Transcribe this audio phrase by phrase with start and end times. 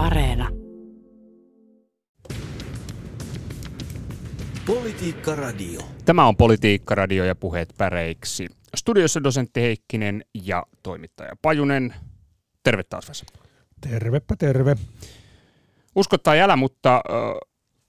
[0.00, 0.48] Areena.
[4.66, 5.80] Politiikka Radio.
[6.04, 8.46] Tämä on Politiikka Radio ja puheet päreiksi.
[8.76, 11.94] Studiossa dosentti Heikkinen ja toimittaja Pajunen.
[12.62, 13.24] Terve taas Vesa.
[13.80, 14.76] Tervepä terve.
[15.96, 17.02] Usko tai älä, mutta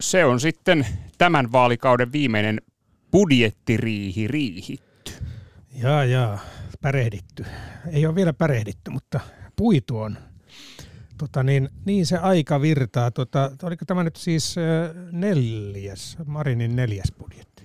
[0.01, 0.87] se on sitten
[1.17, 2.61] tämän vaalikauden viimeinen
[3.11, 5.11] budjettiriihi riihitty.
[5.81, 6.39] Jaa, jaa,
[6.81, 7.45] pärehditty.
[7.91, 9.19] Ei ole vielä pärehditty, mutta
[9.55, 10.17] puitu on.
[11.21, 13.11] Tota niin, niin se aika virtaa.
[13.11, 14.55] Tota, oliko tämä nyt siis
[15.11, 17.63] neljäs, Marinin neljäs budjetti?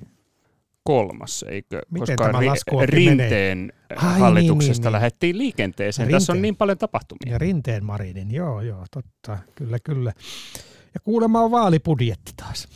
[0.83, 1.80] Kolmas, eikö?
[1.91, 3.73] Miten Koska lasku Rinteen?
[3.97, 4.92] Ai, hallituksesta niin, niin, niin.
[4.92, 6.06] lähdettiin liikenteeseen.
[6.06, 6.20] Rinteen.
[6.20, 7.33] Tässä on niin paljon tapahtumia.
[7.33, 10.12] Ja Rinteen Marinin, joo, joo, totta, kyllä, kyllä.
[10.95, 12.69] Ja kuulemma on vaalibudjetti taas.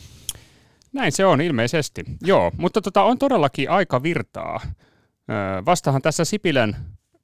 [0.93, 2.03] Näin se on ilmeisesti.
[2.21, 4.61] Joo, mutta tota, on todellakin aika virtaa.
[4.65, 6.75] Öö, vastahan tässä Sipilän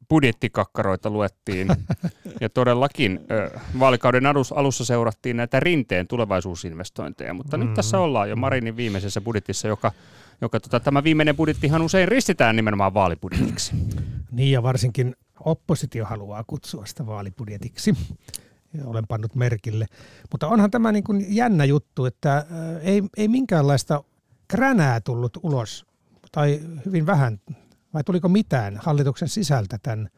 [0.10, 1.68] budjettikakkaroita luettiin
[2.42, 7.68] ja todellakin ö, vaalikauden alus, alussa seurattiin näitä rinteen tulevaisuusinvestointeja, mutta mm-hmm.
[7.68, 9.92] nyt tässä ollaan jo Marinin viimeisessä budjetissa, joka,
[10.42, 13.76] joka tota, tämä viimeinen budjettihan usein ristitään nimenomaan vaalibudjetiksi.
[14.32, 17.94] Niin ja varsinkin oppositio haluaa kutsua sitä vaalibudjetiksi.
[18.74, 19.86] Ja olen pannut merkille.
[20.32, 22.46] Mutta onhan tämä niin kuin jännä juttu, että
[22.82, 24.04] ei, ei minkäänlaista
[24.48, 25.86] kränää tullut ulos,
[26.32, 27.40] tai hyvin vähän
[27.98, 30.10] vai tuliko mitään hallituksen sisältä tämän,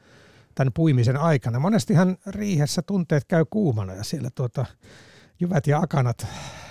[0.56, 1.60] tämän puimisen aikana?
[1.60, 4.66] Monestihan riihessä tunteet käy kuumana ja siellä tuota,
[5.40, 6.28] jyvät ja akanat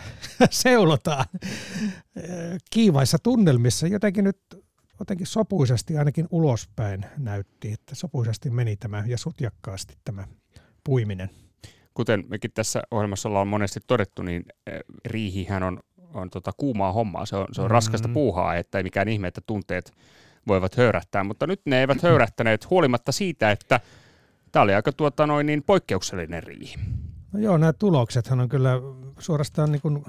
[0.50, 1.24] seulotaan
[2.70, 3.86] kiivaissa tunnelmissa.
[3.86, 4.38] Jotenkin nyt
[5.00, 10.24] jotenkin sopuisesti ainakin ulospäin näytti, että sopuisesti meni tämä ja sutjakkaasti tämä
[10.84, 11.30] puiminen.
[11.94, 14.44] Kuten mekin tässä ohjelmassa ollaan monesti todettu, niin
[15.04, 15.80] riihihän on,
[16.14, 17.26] on tota kuumaa hommaa.
[17.26, 17.72] Se on, se on mm-hmm.
[17.72, 19.92] raskasta puuhaa, että ei mikään ihme, että tunteet
[20.48, 23.80] voivat höyrähtää, mutta nyt ne eivät höyrähtäneet huolimatta siitä, että
[24.52, 26.74] tämä oli aika tuota noin niin poikkeuksellinen riihi.
[27.32, 28.72] No joo, nämä tuloksethan on kyllä
[29.18, 30.04] suorastaan niin kuin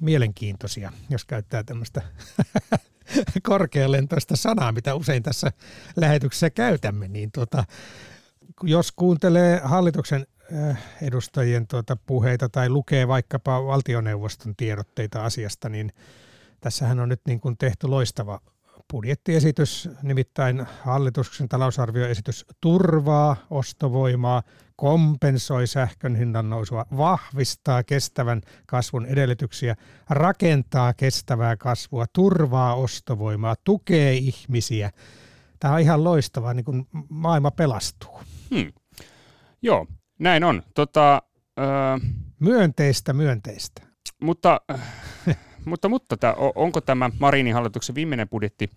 [0.00, 2.02] mielenkiintoisia, jos käyttää tämmöistä
[3.48, 5.52] korkealentoista sanaa, mitä usein tässä
[5.96, 7.64] lähetyksessä käytämme, niin tuota,
[8.62, 15.92] jos kuuntelee hallituksen äh, edustajien tuota puheita tai lukee vaikkapa valtioneuvoston tiedotteita asiasta, niin
[16.60, 18.40] tässähän on nyt niin kuin tehty loistava
[18.92, 24.42] budjettiesitys, nimittäin hallituksen talousarvioesitys turvaa ostovoimaa,
[24.76, 29.76] kompensoi sähkön hinnan nousua, vahvistaa kestävän kasvun edellytyksiä,
[30.10, 34.90] rakentaa kestävää kasvua, turvaa ostovoimaa, tukee ihmisiä.
[35.60, 38.20] Tämä on ihan loistavaa, niin kuin maailma pelastuu.
[38.54, 38.72] Hmm.
[39.62, 39.86] Joo,
[40.18, 40.62] näin on.
[40.74, 41.22] Tota,
[41.58, 41.66] öö...
[42.38, 43.82] Myönteistä, myönteistä.
[44.22, 44.60] Mutta
[45.64, 48.70] mutta, mutta tämä, onko tämä Marinin hallituksen viimeinen budjetti,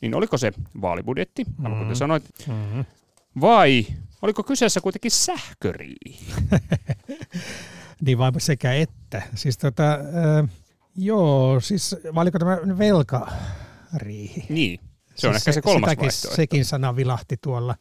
[0.00, 1.78] niin oliko se vaalibudjetti, mm-hmm.
[1.78, 2.84] kuten sanoit, mm-hmm.
[3.40, 3.86] vai
[4.22, 6.34] oliko kyseessä kuitenkin sähköriihi?
[8.04, 9.22] niin vai sekä että.
[9.34, 10.48] Siis tota, äh,
[10.96, 14.46] joo, siis vai oliko tämä velkariihi?
[14.48, 14.80] Niin,
[15.14, 16.36] se on siis ehkä se kolmas sitäkin, vaihtoehto.
[16.36, 17.74] Sekin sana vilahti tuolla.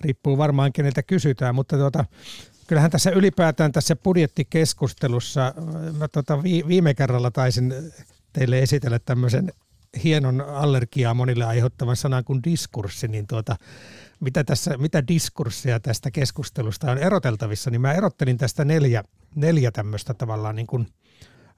[0.00, 2.04] Riippuu varmaan keneltä kysytään, mutta tuota,
[2.68, 5.54] kyllähän tässä ylipäätään tässä budjettikeskustelussa,
[5.98, 7.74] mä tota viime kerralla taisin
[8.32, 9.52] teille esitellä tämmöisen
[10.04, 13.56] hienon allergiaa monille aiheuttavan sanan kuin diskurssi, niin tuota,
[14.20, 19.04] mitä, tässä, mitä diskurssia tästä keskustelusta on eroteltavissa, niin mä erottelin tästä neljä,
[19.34, 20.86] neljä tämmöistä tavallaan niin kuin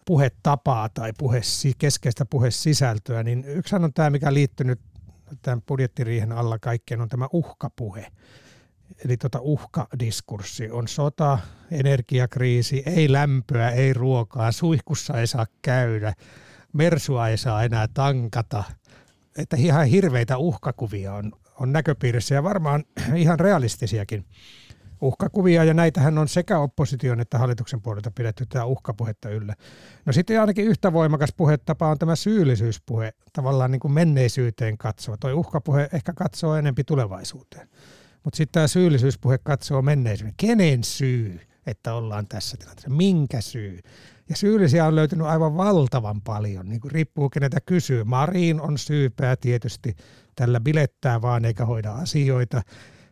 [0.06, 1.40] puhetapaa tai puhe,
[1.78, 4.80] keskeistä puhesisältöä, niin yksi on tämä, mikä liittyy nyt
[5.42, 8.06] tämän budjettiriihen alla kaikkeen, on tämä uhkapuhe
[9.04, 11.38] eli tota uhkadiskurssi on sota,
[11.70, 16.12] energiakriisi, ei lämpöä, ei ruokaa, suihkussa ei saa käydä,
[16.72, 18.64] mersua ei saa enää tankata.
[19.38, 22.84] Että ihan hirveitä uhkakuvia on, on näköpiirissä ja varmaan
[23.16, 24.24] ihan realistisiakin
[25.00, 29.54] uhkakuvia ja näitähän on sekä opposition että hallituksen puolelta pidetty tätä uhkapuhetta yllä.
[30.06, 35.16] No sitten ainakin yhtä voimakas puhetapa on tämä syyllisyyspuhe, tavallaan niin kuin menneisyyteen katsova.
[35.16, 37.68] Toi uhkapuhe ehkä katsoo enempi tulevaisuuteen.
[38.24, 40.34] Mutta sitten tämä syyllisyyspuhe katsoo menneisyyden.
[40.36, 42.90] Kenen syy, että ollaan tässä tilanteessa?
[42.90, 43.80] Minkä syy?
[44.28, 48.04] Ja syyllisiä on löytynyt aivan valtavan paljon, niin kuin riippuu kenetä kysyy.
[48.04, 49.96] Marin on syypää tietysti,
[50.34, 52.62] tällä bilettää vaan eikä hoida asioita.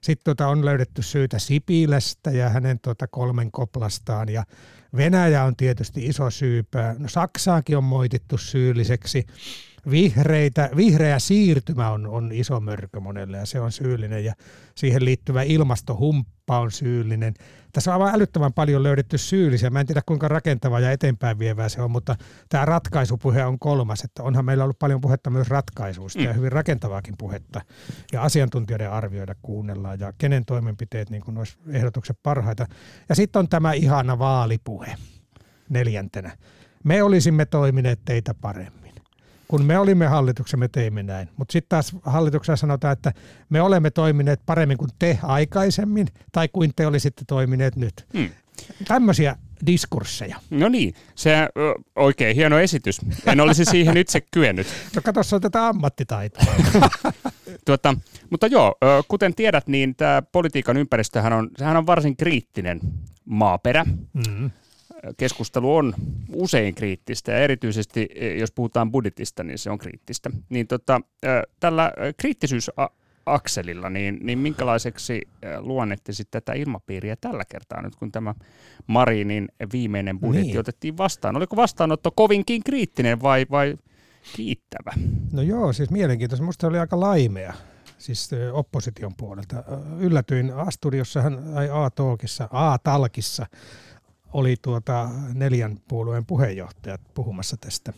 [0.01, 4.45] Sitten tota on löydetty syytä Sipilästä ja hänen tota kolmen koplastaan ja
[4.97, 6.95] Venäjä on tietysti iso syypää.
[6.99, 9.27] No Saksaakin on moitittu syylliseksi.
[9.91, 14.35] Vihreitä, vihreä siirtymä on, on iso mörkö monelle ja se on syyllinen ja
[14.75, 17.35] siihen liittyvä ilmastohumppa on syyllinen.
[17.73, 19.71] Tässä on aivan älyttömän paljon löydetty syyllisiä.
[19.71, 22.17] Mä en tiedä kuinka rakentava ja eteenpäin vievää se on, mutta
[22.49, 24.05] tämä ratkaisupuhe on kolmas.
[24.05, 26.25] Että onhan meillä ollut paljon puhetta myös ratkaisuista mm.
[26.25, 27.61] ja hyvin rakentavaakin puhetta.
[28.13, 32.67] Ja asiantuntijoiden arvioida kuunnellaan ja kenen toimenpiteet niin olisi ehdotukset parhaita.
[33.09, 34.95] Ja sitten on tämä ihana vaalipuhe
[35.69, 36.37] neljäntenä.
[36.85, 38.88] Me olisimme toimineet teitä paremmin
[39.49, 41.29] kun me olimme hallituksessa, me teimme näin.
[41.37, 43.13] Mutta sitten taas hallituksessa sanotaan, että
[43.49, 48.07] me olemme toimineet paremmin kuin te aikaisemmin tai kuin te olisitte toimineet nyt.
[48.19, 48.31] Hmm.
[48.89, 49.37] Tämmöisiä
[49.67, 50.37] diskursseja.
[50.51, 53.01] No niin, se on oikein hieno esitys.
[53.27, 54.67] En olisi siihen itse kyennyt.
[54.97, 56.45] No kato, se on tätä ammattitaitoa.
[57.67, 57.95] tuota,
[58.31, 58.75] mutta joo,
[59.09, 62.81] kuten tiedät, niin tämä politiikan ympäristöhän on, sehän on varsin kriittinen
[63.25, 63.85] maaperä.
[64.29, 64.51] Mm
[65.17, 65.95] keskustelu on
[66.33, 68.09] usein kriittistä ja erityisesti
[68.39, 70.31] jos puhutaan budjetista, niin se on kriittistä.
[70.49, 71.01] Niin tota,
[71.61, 75.23] tällä kriittisyysakselilla, niin, niin minkälaiseksi
[75.59, 78.35] luonnette sitten tätä ilmapiiriä tällä kertaa nyt, kun tämä
[78.87, 80.61] Marinin viimeinen budjetti niin.
[80.61, 81.37] otettiin vastaan?
[81.37, 83.77] Oliko vastaanotto kovinkin kriittinen vai, vai
[84.37, 84.93] kiittävä?
[85.33, 86.43] No joo, siis mielenkiintoista.
[86.43, 87.55] Minusta oli aika laimea
[87.99, 89.65] siis opposition puolelta.
[89.99, 93.47] Yllätyin A-studiossahan, tai A-talkissa, A-talkissa
[94.33, 97.93] oli tuota neljän puolueen puheenjohtajat puhumassa tästä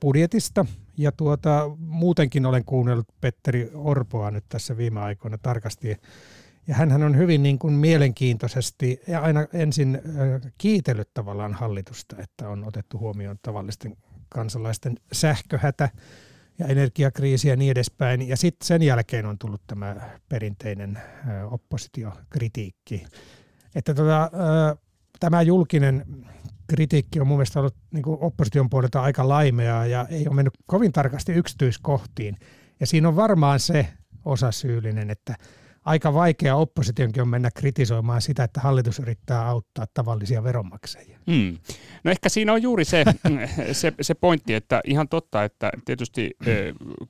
[0.00, 0.66] budjetista.
[0.96, 5.96] Ja tuota, muutenkin olen kuunnellut Petteri Orpoa nyt tässä viime aikoina tarkasti.
[6.66, 10.00] Ja hän on hyvin niin kuin mielenkiintoisesti ja aina ensin
[10.58, 13.96] kiitellyt tavallaan hallitusta, että on otettu huomioon tavallisten
[14.28, 15.88] kansalaisten sähköhätä
[16.58, 18.28] ja energiakriisi ja niin edespäin.
[18.28, 19.96] Ja sitten sen jälkeen on tullut tämä
[20.28, 20.98] perinteinen
[21.50, 23.06] oppositiokritiikki.
[23.74, 24.30] Että tota,
[25.20, 26.04] tämä julkinen
[26.66, 30.54] kritiikki on mun mielestä ollut niin kuin opposition puolelta aika laimeaa ja ei ole mennyt
[30.66, 32.36] kovin tarkasti yksityiskohtiin.
[32.80, 33.88] Ja siinä on varmaan se
[34.24, 35.34] osa syyllinen, että
[35.84, 41.18] aika vaikea oppositionkin on mennä kritisoimaan sitä, että hallitus yrittää auttaa tavallisia veronmaksajia.
[41.30, 41.58] Hmm.
[42.04, 43.04] No ehkä siinä on juuri se,
[43.72, 46.30] se, se pointti, että ihan totta, että tietysti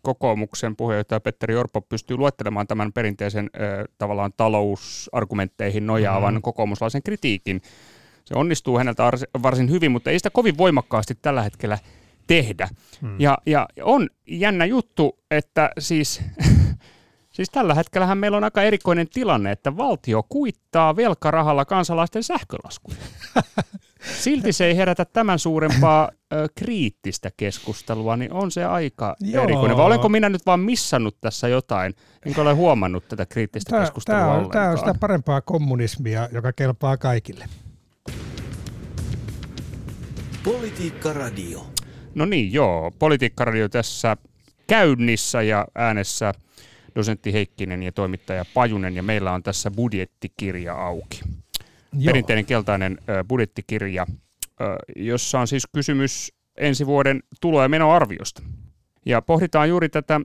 [0.02, 3.50] kokoomuksen puheenjohtaja Petteri Orpo pystyy luettelemaan tämän perinteisen
[3.99, 6.43] tavallaan talousargumentteihin nojaavan hmm.
[6.43, 7.62] kokoomuslaisen kritiikin.
[8.28, 9.10] Se onnistuu häneltä
[9.42, 11.78] varsin hyvin, mutta ei sitä kovin voimakkaasti tällä hetkellä
[12.26, 12.69] tehdä.
[13.00, 13.20] Hmm.
[13.20, 16.22] Ja, ja on jännä juttu, että siis
[17.38, 22.96] Siis tällä hetkellä meillä on aika erikoinen tilanne, että valtio kuittaa velkarahalla kansalaisten sähkölaskuja.
[24.22, 29.44] Silti se ei herätä tämän suurempaa ö, kriittistä keskustelua, niin on se aika Joo.
[29.44, 29.76] erikoinen.
[29.76, 31.94] Vai olenko minä nyt vaan missannut tässä jotain,
[32.26, 36.52] enkä ole huomannut tätä kriittistä tämä, keskustelua tämä on, tämä on sitä parempaa kommunismia, joka
[36.52, 37.44] kelpaa kaikille.
[40.44, 41.67] Politiikka Radio.
[42.14, 42.90] No niin, joo.
[42.99, 44.17] Politiikka Radio tässä
[44.67, 46.32] käynnissä ja äänessä–
[46.99, 51.20] dosentti Heikkinen ja toimittaja Pajunen, ja meillä on tässä budjettikirja auki.
[51.93, 52.05] Joo.
[52.05, 52.99] Perinteinen keltainen
[53.29, 54.06] budjettikirja,
[54.96, 58.43] jossa on siis kysymys ensi vuoden tulo- ja menoarviosta.
[59.06, 60.20] Ja pohditaan juuri tätä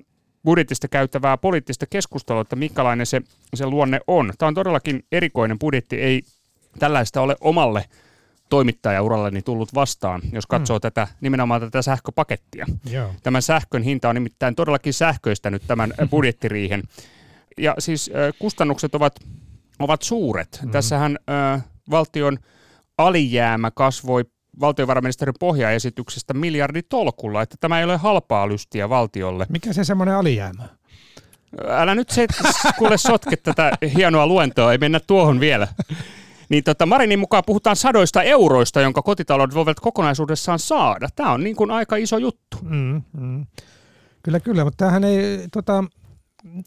[0.45, 3.21] budjetista käytävää poliittista keskustelua, että minkälainen se,
[3.53, 4.33] se luonne on.
[4.37, 6.21] Tämä on todellakin erikoinen budjetti, ei
[6.79, 7.85] tällaista ole omalle
[8.53, 10.81] toimittajaurallani tullut vastaan, jos katsoo mm.
[10.81, 12.65] tätä nimenomaan tätä sähköpakettia.
[12.91, 13.13] Joo.
[13.23, 16.83] Tämän sähkön hinta on nimittäin todellakin sähköistänyt tämän budjettiriihen.
[17.57, 19.15] Ja siis äh, kustannukset ovat,
[19.79, 20.59] ovat suuret.
[20.63, 20.71] Mm.
[20.71, 22.39] Tässähän äh, valtion
[22.97, 24.25] alijäämä kasvoi
[24.59, 29.45] valtiovarainministeriön pohjaesityksestä miljarditolkulla, että tämä ei ole halpaa lystiä valtiolle.
[29.49, 30.63] Mikä se semmoinen alijäämä?
[31.67, 32.27] Älä nyt se,
[32.77, 35.67] kuule sotke tätä hienoa luentoa, ei mennä tuohon vielä.
[36.53, 41.09] Niin tota, Marinin mukaan puhutaan sadoista euroista, jonka kotitaloudet voivat kokonaisuudessaan saada.
[41.15, 42.57] Tämä on niin kuin aika iso juttu.
[42.61, 43.45] Mm, mm.
[44.23, 45.83] Kyllä, kyllä, mutta tämähän ei, tota,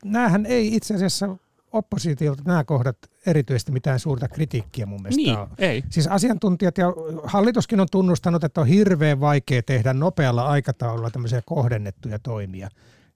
[0.05, 1.37] näähän ei itse asiassa
[1.73, 2.97] oppositiolta nämä kohdat
[3.27, 5.83] erityisesti mitään suurta kritiikkiä mun mielestä niin, ei.
[5.91, 6.87] Siis asiantuntijat ja
[7.25, 12.69] hallituskin on tunnustanut, että on hirveän vaikea tehdä nopealla aikataululla tämmöisiä kohdennettuja toimia,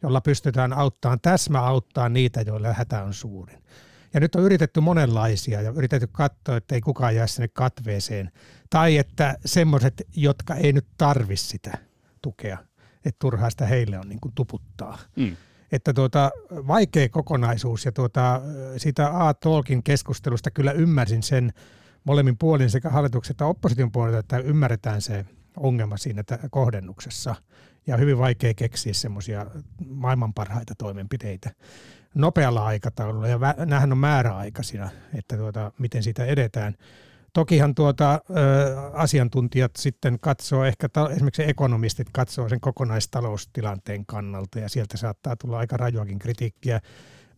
[0.02, 3.58] jolla pystytään auttamaan, täsmä auttaa niitä, joilla hätä on suurin.
[4.14, 8.30] Ja nyt on yritetty monenlaisia ja yritetty katsoa, että ei kukaan jää sinne katveeseen.
[8.70, 11.78] Tai että semmoiset, jotka ei nyt tarvi sitä
[12.22, 12.58] tukea,
[13.04, 14.98] että turhaa sitä heille on niin kuin tuputtaa.
[15.16, 15.36] Mm.
[15.72, 18.40] Että tuota, vaikea kokonaisuus ja tuota,
[18.76, 21.52] siitä A-Talkin keskustelusta kyllä ymmärsin sen
[22.04, 25.24] molemmin puolin sekä hallituksen että opposition puolelta, että ymmärretään se
[25.56, 27.34] ongelma siinä kohdennuksessa.
[27.86, 29.46] Ja hyvin vaikea keksiä semmoisia
[29.88, 31.50] maailman parhaita toimenpiteitä
[32.14, 36.74] nopealla aikataululla ja näähän on määräaikaisina, että tuota, miten siitä edetään.
[37.32, 44.68] Tokihan tuota, ö, asiantuntijat sitten katsoo, ehkä ta, esimerkiksi ekonomistit katsoo sen kokonaistaloustilanteen kannalta ja
[44.68, 46.80] sieltä saattaa tulla aika rajuakin kritiikkiä,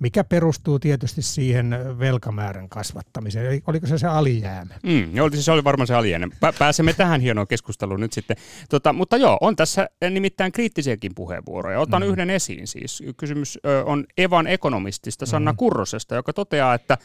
[0.03, 3.63] mikä perustuu tietysti siihen velkamäärän kasvattamiseen.
[3.67, 4.75] Oliko se se alijäämä?
[4.83, 6.27] Mm, joo, se oli varmaan se alijäämä.
[6.59, 8.37] Pääsemme tähän hienoon keskusteluun nyt sitten.
[8.69, 11.81] Tota, mutta joo, on tässä nimittäin kriittisiäkin puheenvuoroja.
[11.81, 12.09] Otan mm.
[12.09, 13.03] yhden esiin siis.
[13.17, 15.57] Kysymys on Evan ekonomistista Sanna mm.
[15.57, 16.99] Kurrosesta, joka toteaa, että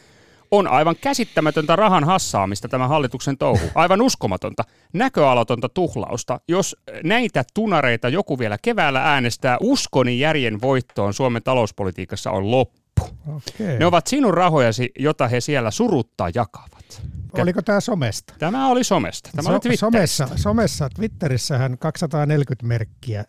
[0.52, 3.66] on aivan käsittämätöntä rahan hassaamista tämä hallituksen touhu.
[3.76, 4.64] Aivan uskomatonta,
[4.94, 6.40] näköalatonta tuhlausta.
[6.48, 12.87] Jos näitä tunareita joku vielä keväällä äänestää, uskoni järjen voittoon Suomen talouspolitiikassa on loppu.
[13.28, 13.78] Okay.
[13.80, 17.02] Ne ovat sinun rahojasi, jota he siellä suruttaa jakavat.
[17.42, 18.34] Oliko tämä somesta?
[18.40, 19.30] Tämä oli somesta.
[19.36, 20.26] Tämä so- oli Twitterissä.
[20.26, 23.26] Somessa, somessa, Twitterissähän 240 merkkiä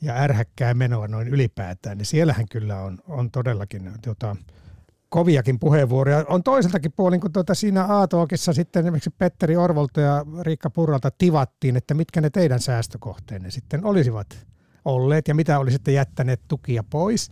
[0.00, 4.36] ja ärhäkkää menoa noin ylipäätään, niin siellähän kyllä on, on todellakin tota,
[5.08, 6.24] koviakin puheenvuoroja.
[6.28, 11.76] On toiseltakin puolin, kun tuota siinä A-talkissa sitten esimerkiksi Petteri Orvolta ja Riikka Purralta tivattiin,
[11.76, 14.46] että mitkä ne teidän säästökohteenne sitten olisivat
[14.84, 17.30] olleet ja mitä olisitte jättäneet tukia pois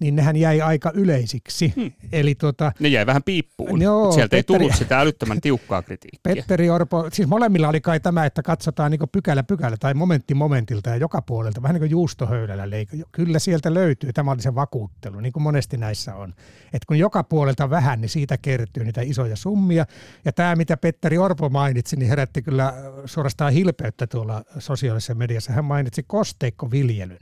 [0.00, 1.72] niin nehän jäi aika yleisiksi.
[1.76, 1.92] Hmm.
[2.12, 3.82] Eli tota, ne jäi vähän piippuun.
[3.82, 6.34] Joo, Sieltä Petteri, ei tullut sitä älyttömän tiukkaa kritiikkiä.
[6.34, 10.90] Petteri Orpo, siis molemmilla oli kai tämä, että katsotaan niin pykälä pykälä tai momentti momentilta
[10.90, 12.96] ja joka puolelta, vähän niin kuin juustohöylällä leikko.
[13.12, 16.34] Kyllä sieltä löytyy, tämä oli se vakuuttelu, niin kuin monesti näissä on.
[16.64, 19.86] Että kun joka puolelta vähän, niin siitä kertyy niitä isoja summia.
[20.24, 25.52] Ja tämä, mitä Petteri Orpo mainitsi, niin herätti kyllä suorastaan hilpeyttä tuolla sosiaalisessa mediassa.
[25.52, 27.18] Hän mainitsi kosteikkoviljelyn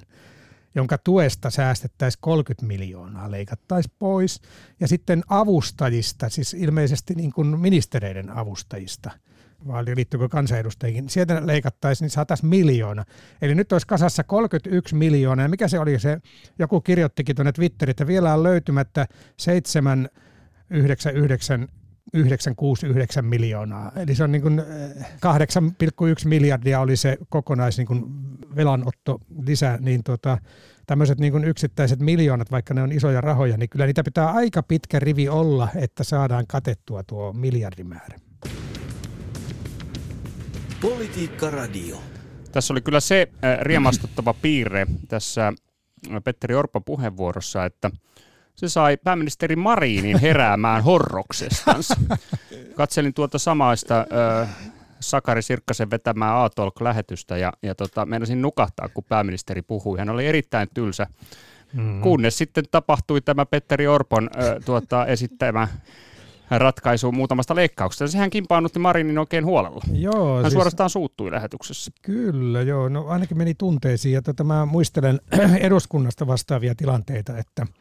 [0.75, 4.41] jonka tuesta säästettäisiin 30 miljoonaa, leikattaisiin pois.
[4.81, 9.11] Ja sitten avustajista, siis ilmeisesti niin kuin ministereiden avustajista,
[9.67, 13.05] vai liittyykö kansanedustajiin, sieltä leikattaisiin, niin saataisiin miljoona.
[13.43, 15.45] Eli nyt olisi kasassa 31 miljoonaa.
[15.45, 16.19] Ja mikä se oli se,
[16.59, 19.07] joku kirjoittikin tuonne Twitteriin, että vielä on löytymättä
[19.37, 21.69] 799
[22.15, 23.93] 969 miljoonaa.
[23.97, 24.65] Eli se on niin kuin 8,1
[26.25, 28.05] miljardia oli se kokonais niin kuin
[28.57, 30.39] velanotto lisää, niin tota,
[30.87, 34.99] tämmöiset niin yksittäiset miljoonat, vaikka ne on isoja rahoja, niin kyllä niitä pitää aika pitkä
[34.99, 38.19] rivi olla, että saadaan katettua tuo miljardimäärä.
[40.81, 42.03] Politiikka Radio.
[42.53, 47.91] Tässä oli kyllä se äh, riemastuttava piirre tässä äh, Petteri Orpan puheenvuorossa, että
[48.59, 51.97] se sai pääministeri Marinin heräämään horroksestansa.
[52.77, 54.07] Katselin tuota samaista
[54.41, 54.49] äh,
[55.01, 59.99] Sakari Sirkkasen vetämää A-Talk-lähetystä ja, ja tota, meinasin nukahtaa, kun pääministeri puhui.
[59.99, 61.07] Hän oli erittäin tylsä.
[61.73, 62.01] Mm.
[62.01, 65.69] Kunnes sitten tapahtui tämä Petteri Orpon ö, tuota, esittämä
[66.51, 68.09] ratkaisu muutamasta leikkauksesta.
[68.09, 69.81] Sehän kimpaanutti Marinin oikein huolella.
[69.93, 71.91] Joo, Hän siis, suorastaan suuttui lähetyksessä.
[72.03, 72.89] Kyllä, joo.
[72.89, 74.15] No ainakin meni tunteisiin.
[74.15, 75.21] Ja tota, mä muistelen
[75.61, 77.67] eduskunnasta vastaavia tilanteita, että–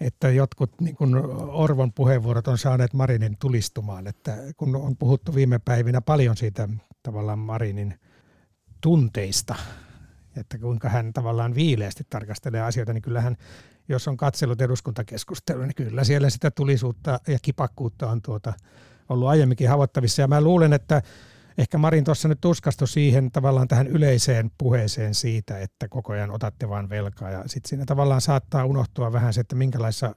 [0.00, 1.14] että jotkut niin kuin
[1.50, 6.68] Orvon puheenvuorot on saaneet Marinin tulistumaan, että kun on puhuttu viime päivinä paljon siitä
[7.02, 7.94] tavallaan Marinin
[8.80, 9.54] tunteista,
[10.36, 13.36] että kuinka hän tavallaan viileästi tarkastelee asioita, niin kyllähän
[13.88, 18.52] jos on katsellut eduskuntakeskustelua, niin kyllä siellä sitä tulisuutta ja kipakkuutta on tuota
[19.08, 20.22] ollut aiemminkin havattavissa.
[20.22, 21.02] Ja mä luulen, että
[21.58, 26.68] ehkä Marin tuossa nyt tuskastui siihen tavallaan tähän yleiseen puheeseen siitä, että koko ajan otatte
[26.68, 30.14] vain velkaa ja sitten siinä tavallaan saattaa unohtua vähän se, että minkälaisissa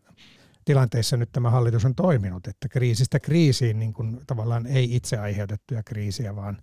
[0.65, 5.83] tilanteissa nyt tämä hallitus on toiminut, että kriisistä kriisiin niin kuin tavallaan ei itse aiheutettuja
[5.83, 6.57] kriisiä, vaan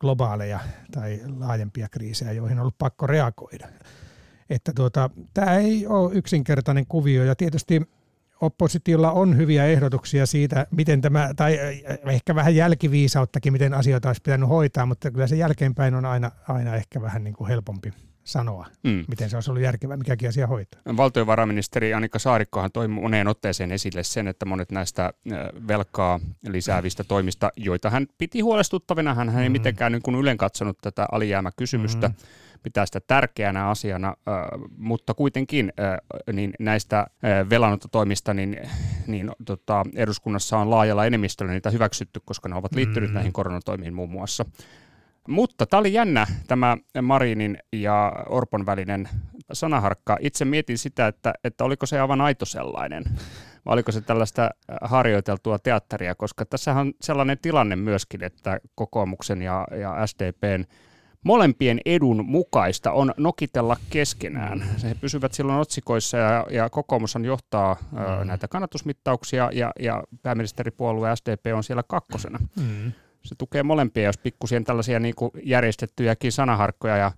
[0.00, 0.60] globaaleja
[0.92, 3.68] tai laajempia kriisejä, joihin on ollut pakko reagoida.
[4.50, 7.82] Että tuota, tämä ei ole yksinkertainen kuvio ja tietysti
[8.42, 11.58] oppositiolla on hyviä ehdotuksia siitä, miten tämä, tai
[12.06, 16.74] ehkä vähän jälkiviisauttakin, miten asioita olisi pitänyt hoitaa, mutta kyllä se jälkeenpäin on aina, aina
[16.74, 17.92] ehkä vähän niin kuin helpompi
[18.24, 19.04] sanoa, mm.
[19.08, 20.80] miten se olisi ollut järkevää, mikäkin asia hoitaa.
[20.96, 25.12] Valtiovarainministeri Annika Saarikkohan toi moneen otteeseen esille sen, että monet näistä
[25.68, 29.52] velkaa lisäävistä toimista, joita hän piti huolestuttavina, hän, hän ei mm.
[29.52, 32.14] mitenkään niin kuin ylen katsonut tätä alijäämäkysymystä, mm
[32.62, 34.14] pitää sitä tärkeänä asiana,
[34.76, 35.72] mutta kuitenkin
[36.32, 37.06] niin näistä
[37.50, 38.60] velanottotoimista niin,
[39.06, 43.14] niin tota, eduskunnassa on laajalla enemmistöllä niitä hyväksytty, koska ne ovat liittyneet mm.
[43.14, 44.44] näihin koronatoimiin muun muassa.
[45.28, 49.08] Mutta tämä oli jännä, tämä Marinin ja Orpon välinen
[49.52, 50.16] sanaharkka.
[50.20, 53.04] Itse mietin sitä, että, että oliko se aivan aito sellainen,
[53.66, 54.50] vai oliko se tällaista
[54.82, 60.64] harjoiteltua teatteria, koska tässä on sellainen tilanne myöskin, että kokoomuksen ja, ja SDPn
[61.24, 64.58] molempien edun mukaista on nokitella keskenään.
[64.58, 64.88] Mm.
[64.88, 67.98] He pysyvät silloin otsikoissa ja, ja kokoomushan johtaa mm.
[67.98, 72.38] ö, näitä kannatusmittauksia ja, ja pääministeripuolue SDP on siellä kakkosena.
[72.56, 72.92] Mm.
[73.22, 77.12] Se tukee molempia, jos pikkusien tällaisia niin kuin järjestettyjäkin sanaharkkoja ja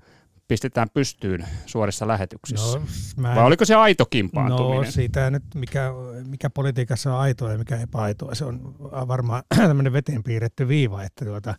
[0.48, 2.78] pistetään pystyyn suorissa lähetyksissä?
[2.78, 2.84] No,
[3.16, 4.84] mä Vai oliko se aito kimpaantuminen?
[4.84, 5.92] No siitä nyt, mikä,
[6.26, 8.34] mikä politiikassa on aitoa ja mikä epäaitoa.
[8.34, 8.74] Se on
[9.08, 11.54] varmaan tämmöinen veteen piirretty viiva, että tuota,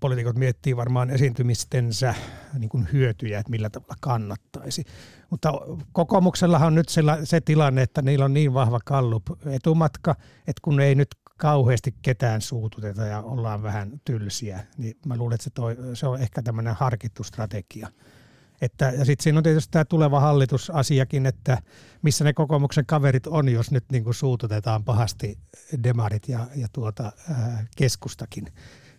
[0.00, 2.14] poliitikot miettii varmaan esiintymistensä
[2.58, 4.84] niin kuin hyötyjä, että millä tavalla kannattaisi.
[5.30, 5.52] Mutta
[5.92, 6.88] kokoomuksellahan on nyt
[7.24, 12.40] se tilanne, että niillä on niin vahva kallup etumatka, että kun ei nyt kauheasti ketään
[12.40, 16.74] suututeta ja ollaan vähän tylsiä, niin mä luulen, että se, toi, se on ehkä tämmöinen
[16.74, 17.88] harkittu strategia.
[18.60, 21.58] Että, ja sitten siinä on tietysti tämä tuleva hallitusasiakin, että
[22.02, 25.38] missä ne kokoomuksen kaverit on, jos nyt niin kuin suututetaan pahasti
[25.82, 28.46] demarit ja, ja tuota, ää, keskustakin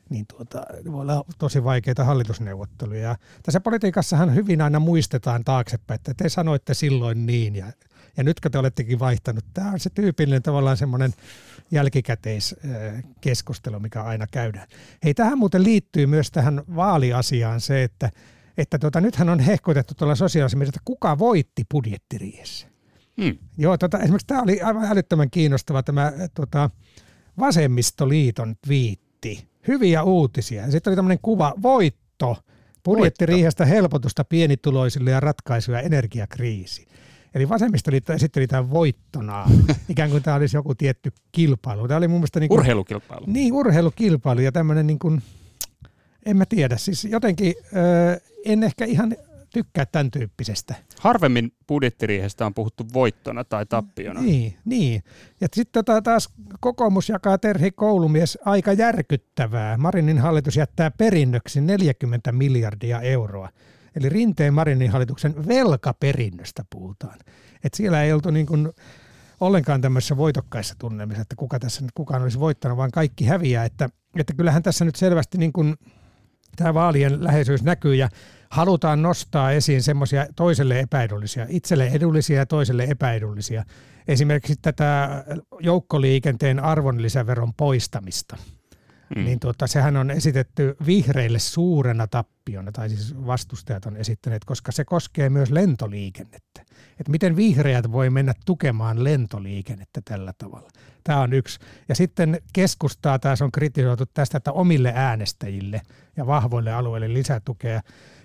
[0.10, 3.02] niin tuota, voi olla tosi vaikeita hallitusneuvotteluja.
[3.02, 7.66] Ja tässä politiikassahan hyvin aina muistetaan taaksepäin, että te sanoitte silloin niin ja,
[8.18, 9.46] ja nytkö te olettekin vaihtanut.
[9.54, 11.14] Tämä on se tyypillinen tavallaan semmoinen
[11.72, 14.68] jälkikäteiskeskustelu, mikä aina käydään.
[15.04, 18.12] Hei, tähän muuten liittyy myös tähän vaaliasiaan se, että,
[18.58, 22.68] että tuota, nythän on hehkutettu tuolla sosiaalisessa että kuka voitti budjettiriihessä.
[23.22, 23.38] Hmm.
[23.58, 26.70] Joo, tota, esimerkiksi tämä oli aivan älyttömän kiinnostava tämä tota,
[27.40, 30.72] Vasemmistoliiton twiitti hyviä uutisia.
[30.72, 32.38] Sitten oli tämmöinen kuva, voitto,
[32.84, 36.88] budjettiriihestä helpotusta pienituloisille ja ratkaisuja energiakriisi.
[37.36, 39.46] Eli vasemmistoliitto esitteli tämän voittona,
[39.90, 41.88] ikään kuin tämä olisi joku tietty kilpailu.
[41.88, 43.26] Tämä oli mun mielestä niin kuin, urheilukilpailu.
[43.28, 45.22] Niin, urheilukilpailu ja tämmöinen niin kuin,
[46.26, 49.16] en mä tiedä, siis jotenkin ö, en ehkä ihan
[49.54, 50.76] tykkää tämän tyyppisestä.
[51.00, 54.22] Harvemmin budjettiriihestä on puhuttu voittona tai tappiona.
[54.22, 55.04] Niin, niin.
[55.42, 56.30] Ja sitten tota taas
[56.60, 59.78] kokoomus jakaa Terhi Koulumies aika järkyttävää.
[59.78, 63.50] Marinin hallitus jättää perinnöksi 40 miljardia euroa.
[63.96, 67.20] Eli Rinteen Marinin hallituksen velkaperinnöstä puhutaan.
[67.64, 68.70] Et siellä ei oltu niin kuin
[69.40, 73.66] ollenkaan tämmöisessä voitokkaissa tunnelmissa, että kuka tässä nyt kukaan olisi voittanut, vaan kaikki häviää.
[73.66, 75.76] Että, että kyllähän tässä nyt selvästi niin kuin
[76.56, 78.10] tämä vaalien läheisyys näkyy ja
[78.50, 83.64] halutaan nostaa esiin semmoisia toiselle epäedullisia, itselle edullisia ja toiselle epäedullisia.
[84.08, 85.24] Esimerkiksi tätä
[85.60, 88.38] joukkoliikenteen arvonlisäveron poistamista.
[89.16, 89.26] Mm.
[89.26, 94.86] Niin tuota, sehän on esitetty vihreille suurena tappiona, tai siis vastustajat on esittäneet, koska se
[94.86, 96.62] koskee myös lentoliikennettä.
[97.00, 100.70] Että miten vihreät voi mennä tukemaan lentoliikennettä tällä tavalla.
[101.04, 101.60] Tämä on yksi.
[101.90, 105.82] Ja sitten keskustaa taas on kritisoitu tästä, että omille äänestäjille
[106.18, 107.82] ja vahvoille alueille lisätukea.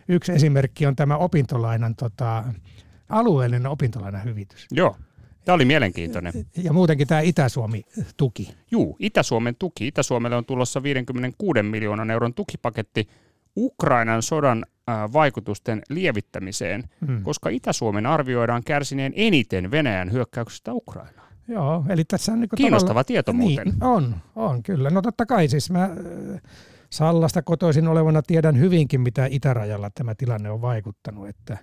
[0.09, 2.45] Yksi esimerkki on tämä opintolainan tota,
[3.09, 4.67] alueellinen opintolainan hyvitys.
[4.71, 4.97] Joo.
[5.45, 6.33] Tämä oli mielenkiintoinen.
[6.57, 8.55] Ja muutenkin tämä Itä-Suomi-tuki.
[8.71, 9.87] Juu, Itä-Suomen tuki.
[9.87, 13.09] Itä-Suomelle on tulossa 56 miljoonan euron tukipaketti
[13.57, 14.65] Ukrainan sodan
[15.13, 17.23] vaikutusten lievittämiseen, hmm.
[17.23, 21.25] koska Itä-Suomen arvioidaan kärsineen eniten Venäjän hyökkäyksestä Ukrainaan.
[21.49, 23.65] Joo, eli tässä on niin Kiinnostava todella, tieto muuten.
[23.65, 24.91] Niin, on, on kyllä.
[24.91, 25.91] No totta kai siis mä
[26.91, 31.59] Sallasta kotoisin olevana tiedän hyvinkin, mitä itärajalla tämä tilanne on vaikuttanut, että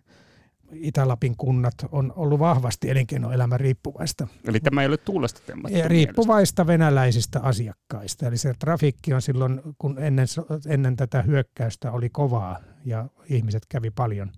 [0.73, 4.27] Itä-Lapin kunnat on ollut vahvasti elinkeinoelämän riippuvaista.
[4.47, 6.84] Eli tämä ei ole tuulesta temmattu Riippuvaista mielestä.
[6.84, 8.27] venäläisistä asiakkaista.
[8.27, 10.27] Eli se trafiikki on silloin, kun ennen,
[10.67, 14.31] ennen tätä hyökkäystä oli kovaa ja ihmiset kävi paljon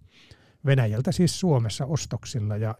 [0.66, 2.76] Venäjältä siis Suomessa ostoksilla ja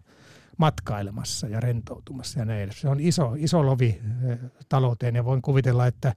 [0.56, 2.70] matkailemassa ja rentoutumassa ja näin.
[2.72, 4.38] Se on iso, iso lovi eh,
[4.68, 6.12] talouteen ja voin kuvitella, että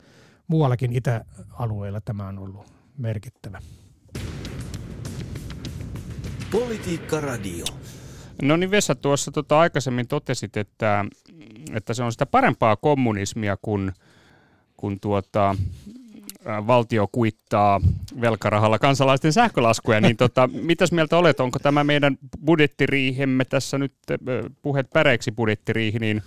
[0.48, 3.62] muuallakin itäalueella tämä on ollut merkittävä.
[6.52, 7.66] Politiikka Radio.
[8.42, 11.06] No niin Vesa, tuossa tota aikaisemmin totesit, että,
[11.74, 13.92] että se on sitä parempaa kommunismia, kun,
[14.78, 15.56] kun tuota,
[16.68, 17.82] valtio kuittaa
[18.22, 23.94] velkarahalla kansalaisten sähkölaskuja, niin tota, mitäs mieltä olet, onko tämä meidän budjettiriihemme tässä nyt,
[24.62, 26.24] puhet päreiksi budjettiriihi, niin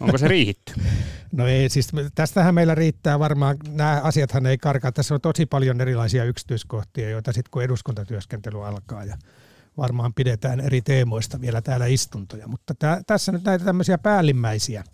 [0.00, 0.72] onko se riihitty?
[1.32, 5.80] No ei, siis tästähän meillä riittää varmaan, nämä asiathan ei karkaa, tässä on tosi paljon
[5.80, 9.16] erilaisia yksityiskohtia, joita sitten kun eduskuntatyöskentely alkaa ja
[9.76, 14.84] varmaan pidetään eri teemoista vielä täällä istuntoja, mutta tää, tässä nyt näitä tämmöisiä päällimmäisiä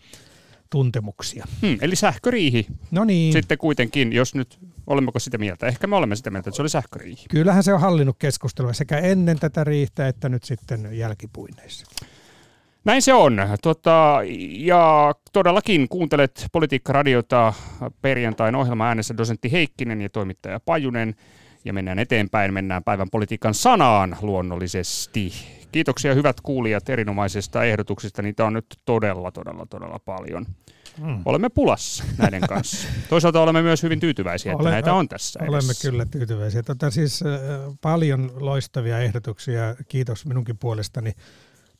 [0.70, 1.46] tuntemuksia.
[1.62, 2.66] Hmm, eli sähköriihi.
[2.90, 3.32] No niin.
[3.32, 5.66] Sitten kuitenkin, jos nyt, olemmeko sitä mieltä?
[5.66, 7.24] Ehkä me olemme sitä mieltä, että se oli sähköriihi.
[7.30, 11.86] Kyllähän se on hallinnut keskustelua sekä ennen tätä riihtä että nyt sitten jälkipuineissa.
[12.86, 13.36] Näin se on.
[13.62, 14.20] Tota,
[14.50, 17.52] ja todellakin kuuntelet Politiikka-radiota
[18.02, 21.14] perjantain ohjelma äänessä dosentti Heikkinen ja toimittaja Pajunen.
[21.64, 25.32] Ja mennään eteenpäin, mennään päivän politiikan sanaan luonnollisesti.
[25.72, 28.22] Kiitoksia hyvät kuulijat erinomaisesta ehdotuksista.
[28.22, 30.46] Niitä on nyt todella, todella, todella paljon.
[31.00, 31.22] Hmm.
[31.24, 32.88] Olemme pulassa näiden kanssa.
[33.08, 35.88] Toisaalta olemme myös hyvin tyytyväisiä, että Ole, näitä on tässä Olemme edessä.
[35.88, 36.62] kyllä tyytyväisiä.
[36.62, 37.30] Tota, siis, äh,
[37.80, 39.76] paljon loistavia ehdotuksia.
[39.88, 41.12] Kiitos minunkin puolestani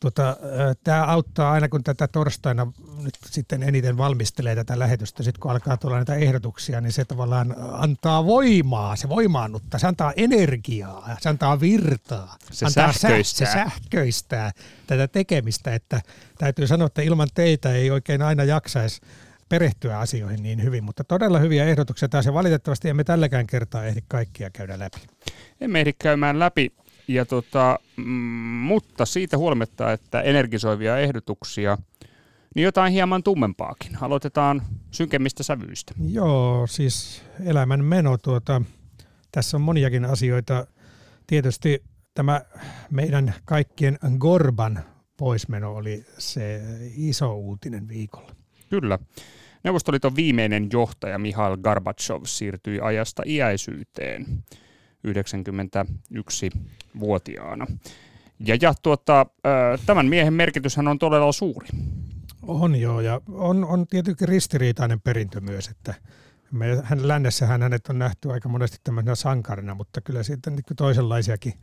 [0.01, 0.37] Tota,
[0.85, 5.77] tämä auttaa aina, kun tätä torstaina nyt sitten eniten valmistelee tätä lähetystä, sitten kun alkaa
[5.77, 11.61] tulla näitä ehdotuksia, niin se tavallaan antaa voimaa, se voimaannuttaa, se antaa energiaa, se antaa
[11.61, 12.37] virtaa.
[12.51, 13.47] Se antaa sähköistää.
[13.47, 14.53] Sä, se sähköistää
[14.87, 16.01] tätä tekemistä, että
[16.39, 19.01] täytyy sanoa, että ilman teitä ei oikein aina jaksaisi
[19.49, 24.01] perehtyä asioihin niin hyvin, mutta todella hyviä ehdotuksia taas ja valitettavasti emme tälläkään kertaa ehdi
[24.09, 24.99] kaikkia käydä läpi.
[25.61, 26.73] Emme ehdi käymään läpi,
[27.09, 28.05] ja tota, mm,
[28.43, 31.79] mutta siitä huolimatta, että energisoivia ehdotuksia,
[32.55, 33.99] niin jotain hieman tummempaakin.
[34.01, 35.95] Aloitetaan synkemmistä sävyistä.
[36.09, 38.19] Joo, siis elämän meno.
[38.19, 38.63] Tuota,
[39.33, 40.67] tässä on moniakin asioita.
[41.27, 41.83] Tietysti
[42.15, 42.41] tämä
[42.91, 44.81] meidän kaikkien Gorban
[45.17, 46.61] poismeno oli se
[46.97, 48.35] iso uutinen viikolla.
[48.71, 48.99] Kyllä.
[49.65, 54.45] Neuvostoliiton viimeinen johtaja Mihail Gorbachev siirtyi ajasta iäisyyteen
[55.07, 57.67] 91-vuotiaana.
[58.41, 59.27] Ja, ja tuota,
[59.87, 61.69] tämän miehen merkityshän on todella suuri.
[62.43, 65.95] On joo, ja on, on tietenkin ristiriitainen perintö myös, että
[66.53, 71.55] me, hän, lännessähän hänet on nähty aika monesti tämmöisenä sankarina, mutta kyllä siitä niin toisenlaisiakin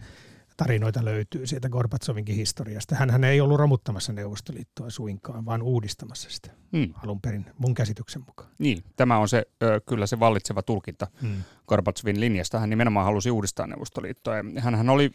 [0.58, 2.96] tarinoita löytyy siitä Gorbatsovinkin historiasta.
[2.96, 6.94] Hän ei ollut romuttamassa Neuvostoliittoa suinkaan, vaan uudistamassa sitä hmm.
[7.04, 8.50] alun perin, mun käsityksen mukaan.
[8.60, 9.44] Niin, tämä on se,
[9.86, 11.44] kyllä se vallitseva tulkinta hmm.
[11.68, 12.60] Gorbatsovin linjasta.
[12.60, 14.36] Hän nimenomaan halusi uudistaa Neuvostoliittoa.
[14.60, 15.12] Hän oli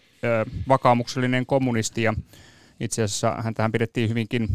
[0.68, 2.14] vakaamuksellinen kommunisti ja
[2.81, 4.48] itse asiassa häntähän pidettiin hyvinkin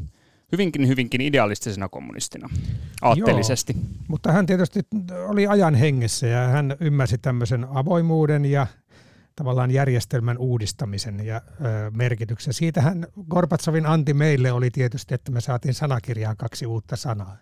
[0.54, 2.50] hyvinkin, hyvinkin idealistisena kommunistina,
[3.02, 3.74] aatteellisesti.
[3.74, 4.80] Joo, mutta hän tietysti
[5.28, 8.68] oli ajan hengessä ja hän ymmärsi tämmöisen avoimuuden ja
[9.36, 12.54] tavallaan järjestelmän uudistamisen ja ö, merkityksen.
[12.54, 17.38] Siitähän Gorbatsovin anti meille oli tietysti, että me saatiin sanakirjaan kaksi uutta sanaa.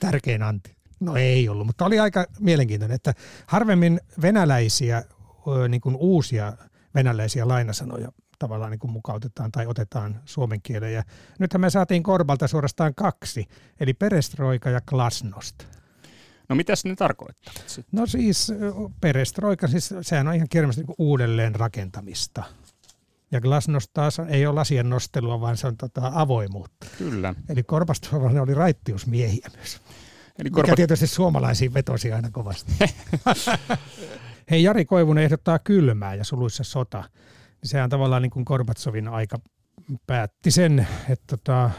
[0.00, 0.76] Tärkein anti.
[1.00, 3.14] No ei ollut, mutta oli aika mielenkiintoinen, että
[3.46, 5.04] harvemmin venäläisiä,
[5.46, 6.52] ö, niin kuin uusia
[6.94, 10.94] venäläisiä lainasanoja tavallaan niin kuin mukautetaan tai otetaan suomen kieleen.
[10.94, 11.02] Ja
[11.38, 13.46] nythän me saatiin Korbalta suorastaan kaksi,
[13.80, 15.66] eli perestroika ja glasnost.
[16.52, 17.54] No mitä ne tarkoittaa?
[17.92, 18.52] No siis
[19.00, 22.42] perestroika, siis sehän on ihan kirjallisesti niin uudelleen rakentamista.
[23.30, 26.86] Ja glasnost taas ei ole lasien nostelua, vaan se on tota avoimuutta.
[26.98, 27.34] Kyllä.
[27.48, 29.80] Eli Korpastova oli raittiusmiehiä myös.
[30.38, 30.66] Eli Korpa...
[30.66, 32.72] Mikä tietysti suomalaisiin vetosi aina kovasti.
[34.50, 37.04] Hei, Jari Koivunen ehdottaa kylmää ja suluissa sota.
[37.64, 39.38] Sehän tavallaan niin kuin Gorbatsovin aika
[40.06, 41.70] päätti sen, että tota,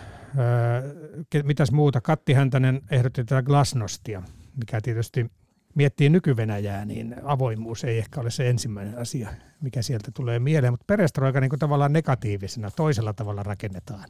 [1.44, 2.02] mitäs muuta.
[2.02, 4.24] Katti Häntänen ehdotti tätä glasnostia
[4.58, 5.32] mikä tietysti
[5.76, 9.30] miettii nykyvenäjää, niin avoimuus ei ehkä ole se ensimmäinen asia,
[9.62, 14.10] mikä sieltä tulee mieleen, mutta perestroika niin tavallaan negatiivisena, toisella tavalla rakennetaan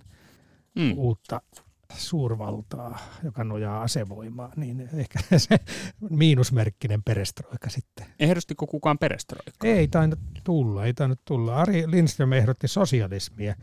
[0.75, 0.93] mm.
[0.97, 1.41] uutta
[1.97, 5.58] suurvaltaa, joka nojaa asevoimaan, niin ehkä se
[6.10, 8.06] miinusmerkkinen perestroika sitten.
[8.19, 9.67] Ehdostiko kukaan perestroika?
[9.67, 11.56] Ei tainnut tulla, ei tainnut tulla.
[11.56, 13.56] Ari Lindström ehdotti sosialismia.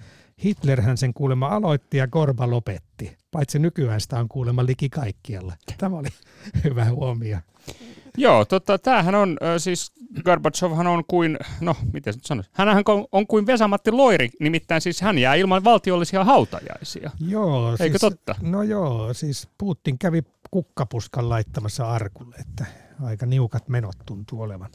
[0.45, 3.17] Hitlerhän sen kuulemma aloitti ja Korba lopetti.
[3.31, 5.55] Paitsi nykyään sitä on kuulemma liki kaikkialla.
[5.79, 6.09] Tämä oli
[6.65, 7.39] hyvä huomio.
[8.17, 9.93] Joo, tota, tämähän on, siis
[10.25, 15.01] Gorbachevhan on kuin, no miten nyt sanoisi, hänhän on, on kuin Vesamatti Loiri, nimittäin siis
[15.01, 17.11] hän jää ilman valtiollisia hautajaisia.
[17.21, 17.71] Joo.
[17.71, 18.35] Eikö siis, totta?
[18.41, 22.67] No joo, siis Putin kävi kukkapuskan laittamassa arkulle, että
[23.03, 24.71] aika niukat menot tuntuu olevan.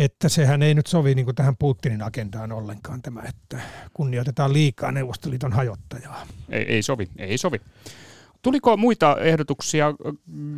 [0.00, 3.60] Että sehän ei nyt sovi niin tähän Putinin agendaan ollenkaan tämä, että
[3.94, 6.26] kunnioitetaan liikaa Neuvostoliiton hajottajaa.
[6.48, 7.60] Ei, ei sovi, ei sovi.
[8.42, 9.94] Tuliko muita ehdotuksia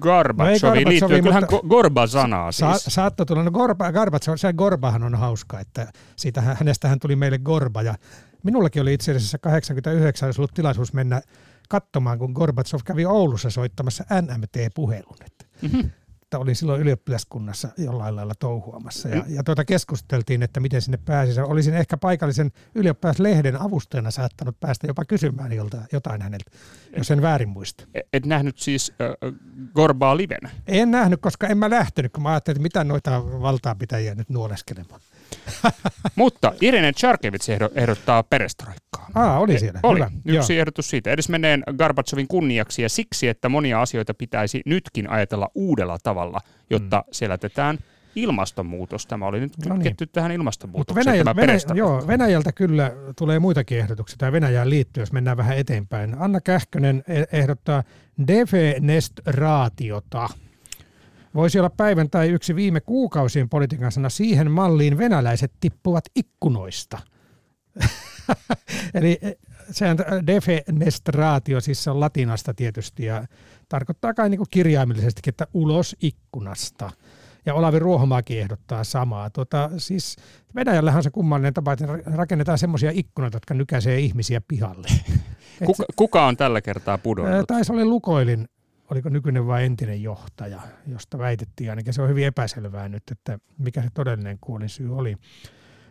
[0.01, 1.23] Gorbachoviin no liittyen?
[1.23, 2.85] Kyllähän Gorba-sanaa siis.
[2.85, 3.43] Sa- saattoi tulla.
[3.43, 7.83] No Gorba, Gorbachev, se Gorbahan on hauska, että siitä, hänestähän tuli meille Gorba.
[7.83, 7.95] Ja
[8.43, 11.23] minullakin oli itse asiassa 89 olisi ollut tilaisuus mennä
[11.69, 15.17] katsomaan, kun Gorbachev kävi Oulussa soittamassa NMT-puhelun.
[15.63, 15.91] Mm-hmm
[16.33, 19.09] että olin silloin ylioppilaskunnassa jollain lailla touhuamassa.
[19.09, 21.41] Ja, ja tuota keskusteltiin, että miten sinne pääsisi.
[21.41, 26.51] Olisin ehkä paikallisen ylioppilaslehden avustajana saattanut päästä jopa kysymään jolta, jotain häneltä,
[26.97, 27.85] jos en väärin muista.
[27.95, 29.33] E-, et nähnyt siis äh,
[29.75, 30.51] Gorbaa livenä?
[30.67, 35.01] En nähnyt, koska en mä lähtenyt, kun mä ajattelin, että mitä noita valtaapitäjiä nyt nuoleskelemaan.
[36.17, 39.09] Mutta Irene Charkevits ehdottaa perestroikkaa.
[39.15, 39.81] Aa, oli siellä.
[39.83, 39.99] Oli.
[39.99, 40.11] Hyvä.
[40.25, 40.61] Yksi Joo.
[40.61, 41.11] ehdotus siitä.
[41.11, 46.41] Edes meneen Garbachevin kunniaksi ja siksi, että monia asioita pitäisi nytkin ajatella uudella tavalla,
[46.71, 47.05] jotta mm.
[47.13, 47.79] selätetään
[48.17, 49.07] ilmastonmuutos.
[49.07, 49.97] Tämä oli nyt no niin.
[50.13, 51.07] tähän ilmastonmuutokseen.
[51.07, 56.17] Venäjältä, Venäjä, joo, Venäjältä kyllä tulee muitakin ehdotuksia tämä Venäjään liittyen, jos mennään vähän eteenpäin.
[56.19, 57.83] Anna Kähkönen e- ehdottaa
[58.27, 60.29] defenestraatiota.
[61.35, 66.99] Voisi olla päivän tai yksi viime kuukausien politiikan sana siihen malliin venäläiset tippuvat ikkunoista.
[68.95, 69.33] Eli e,
[69.71, 73.27] sehän defenestraatio, siis se on latinasta tietysti ja
[73.69, 76.91] tarkoittaa kai niin kirjaimellisesti, että ulos ikkunasta.
[77.47, 79.31] Ja Olavi Ruohomaakin ehdottaa samaa.
[79.31, 80.17] Tota, siis
[80.55, 84.89] Venäjällähän on se kummallinen tapa, että rakennetaan semmoisia ikkunoita, jotka nykäisee ihmisiä pihalle.
[85.67, 87.47] Kuka, kuka on tällä kertaa pudonnut?
[87.47, 88.49] Taisi oli Lukoilin,
[88.93, 91.93] oliko nykyinen vai entinen johtaja, josta väitettiin ainakin.
[91.93, 95.17] Se on hyvin epäselvää nyt, että mikä se todellinen kuolinsyy oli.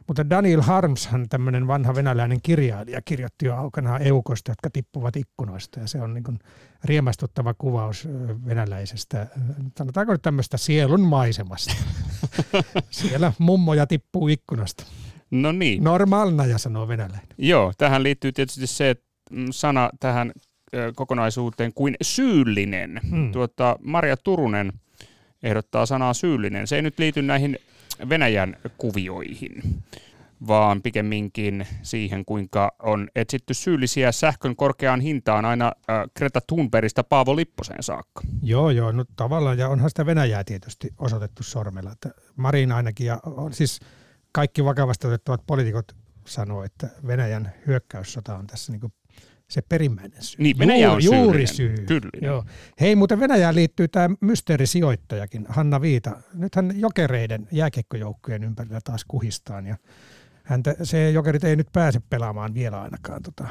[0.07, 5.79] Mutta Daniel Harmshan, tämmöinen vanha venäläinen kirjailija, kirjoitti jo aukanaan eukosta, jotka tippuvat ikkunoista.
[5.79, 6.39] Ja se on niin
[6.83, 8.07] riemastuttava kuvaus
[8.45, 9.27] venäläisestä,
[9.77, 11.73] sanotaanko nyt tämmöistä sielun maisemasta.
[12.89, 14.83] Siellä mummoja tippuu ikkunasta.
[15.31, 15.83] No niin.
[15.83, 17.27] Normalna ja sanoo venäläinen.
[17.37, 20.31] Joo, tähän liittyy tietysti se, että mm, sana tähän
[20.95, 23.01] kokonaisuuteen kuin syyllinen.
[23.09, 23.31] Hmm.
[23.31, 24.73] Tuota, Maria Turunen
[25.43, 26.67] ehdottaa sanaa syyllinen.
[26.67, 27.59] Se ei nyt liity näihin
[28.09, 29.83] Venäjän kuvioihin,
[30.47, 37.35] vaan pikemminkin siihen, kuinka on etsitty syyllisiä sähkön korkeaan hintaan aina äh, Greta Thunbergista Paavo
[37.35, 38.21] Lipposeen saakka.
[38.43, 41.91] Joo, joo, no tavallaan, ja onhan sitä Venäjää tietysti osoitettu sormella.
[41.91, 43.79] Että Marin ainakin, ja on siis
[44.31, 48.93] kaikki vakavasti otettavat poliitikot sanoo, että Venäjän hyökkäyssota on tässä niin
[49.51, 50.43] se perimmäinen syy.
[50.43, 51.75] Niin, Venäjä on juuri syy.
[51.87, 52.09] Kyllä.
[52.21, 52.45] Joo.
[52.81, 56.21] Hei, muuten Venäjään liittyy tämä mysteerisijoittajakin, Hanna Viita.
[56.33, 59.77] Nythän jokereiden jääkiekkojoukkueen ympärillä taas kuhistaan ja
[60.43, 63.47] häntä, se jokerit ei nyt pääse pelaamaan vielä ainakaan tota,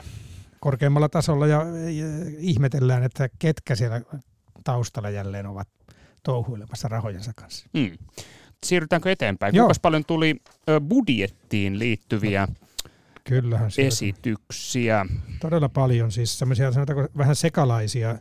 [0.60, 2.06] korkeammalla tasolla ja, ja
[2.38, 4.00] ihmetellään, että ketkä siellä
[4.64, 5.68] taustalla jälleen ovat
[6.22, 7.66] touhuilemassa rahojensa kanssa.
[7.78, 7.98] Hmm.
[8.66, 9.54] Siirrytäänkö eteenpäin?
[9.54, 10.36] Kuinka paljon tuli
[10.88, 12.54] budjettiin liittyviä no
[13.30, 15.06] Kyllähän esityksiä.
[15.40, 18.18] Todella paljon, siis semmoisia sanotaanko vähän sekalaisia.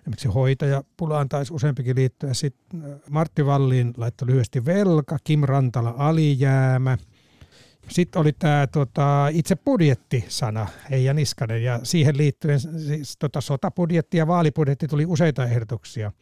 [0.00, 2.34] Esimerkiksi hoitajapulaan taisi useampikin liittyä.
[2.34, 6.98] Sitten äh, Martti Valliin laittoi lyhyesti velka, Kim Rantala alijäämä.
[7.88, 14.26] Sitten oli tämä tota, itse budjettisana, Eija Niskanen, ja siihen liittyen siis, tota, sotabudjetti ja
[14.26, 16.12] vaalibudjetti tuli useita ehdotuksia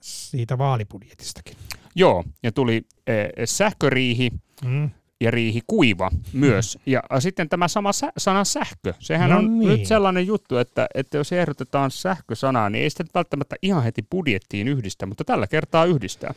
[0.00, 1.56] siitä vaalibudjetistakin.
[1.94, 3.14] Joo, ja tuli äh,
[3.44, 4.30] sähköriihi,
[4.64, 4.90] mm
[5.20, 6.76] ja riihi kuiva myös.
[6.76, 6.92] Mm.
[6.92, 9.68] Ja sitten tämä sama sä- sana sähkö, sehän no on niin.
[9.68, 14.68] nyt sellainen juttu, että, että jos ehdotetaan sähkösanaa, niin ei sitä välttämättä ihan heti budjettiin
[14.68, 16.34] yhdistä, mutta tällä kertaa yhdistää.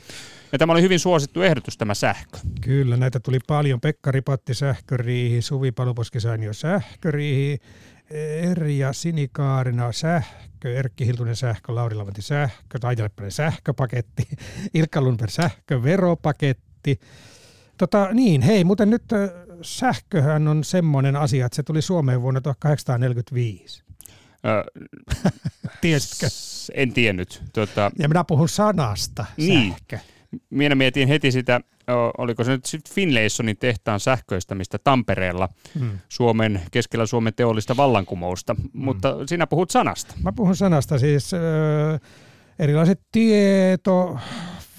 [0.52, 2.38] Ja tämä oli hyvin suosittu ehdotus tämä sähkö.
[2.62, 3.82] Kyllä, näitä tuli paljon.
[3.82, 7.60] Pekka Ripatti sähköriihi, Suvi Paloposkisainio sähköriihi,
[8.52, 14.28] Erja Sinikaarina sähkö, Erkki Hiltunen sähkö, Lauri Lavanti sähkö, Taitelepäinen sähköpaketti,
[14.74, 17.00] Ilkka Lundberg sähkö, veropaketti,
[17.78, 19.04] Tota, niin, hei, mutta nyt
[19.62, 23.84] sähköhän on semmoinen asia, että se tuli Suomeen vuonna 1845.
[25.82, 26.28] Tiesitkö?
[26.74, 27.44] En tiennyt.
[27.54, 27.92] Tota...
[28.00, 29.70] Ja minä puhun sanasta, niin.
[29.72, 30.00] sähkö.
[30.50, 31.62] Minä mietin heti sitä,
[32.18, 36.00] oliko se nyt Finlaysonin tehtaan sähköistämistä Tampereella hmm.
[36.10, 38.70] Suomen, keskellä Suomen teollista vallankumousta, hmm.
[38.74, 40.14] mutta sinä puhut sanasta.
[40.24, 41.40] Mä puhun sanasta, siis äh,
[42.60, 44.18] erilaiset tieto,